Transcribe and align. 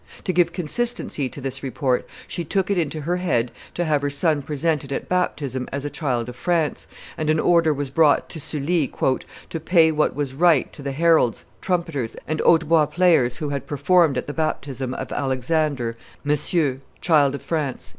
To 0.23 0.33
give 0.33 0.51
consistency 0.51 1.29
to 1.29 1.39
this 1.39 1.61
report 1.61 2.07
she 2.27 2.43
took 2.43 2.71
it 2.71 2.77
into 2.79 3.01
her 3.01 3.17
head 3.17 3.51
to 3.75 3.85
have 3.85 4.01
her 4.01 4.09
son 4.09 4.41
presented 4.41 4.91
at 4.91 5.07
baptism 5.07 5.69
as 5.71 5.85
a 5.85 5.91
child 5.91 6.27
of 6.27 6.35
France, 6.35 6.87
and 7.19 7.29
an 7.29 7.39
order 7.39 7.71
was 7.71 7.91
brought 7.91 8.27
to 8.31 8.39
Sully 8.39 8.91
"to 9.51 9.59
pay 9.59 9.91
what 9.91 10.15
was 10.15 10.33
right 10.33 10.73
to 10.73 10.81
the 10.81 10.91
heralds, 10.93 11.45
trumpeters, 11.61 12.15
and 12.27 12.39
hautbois 12.39 12.87
players 12.87 13.37
who 13.37 13.49
had 13.49 13.67
performed 13.67 14.17
at 14.17 14.25
the 14.25 14.33
baptism 14.33 14.95
of 14.95 15.11
Alexander, 15.11 15.95
Monsieur, 16.23 16.79
child 16.99 17.35
of 17.35 17.43
France." 17.43 17.89